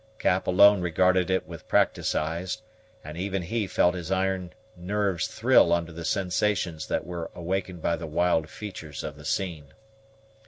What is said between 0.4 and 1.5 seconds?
alone regarded it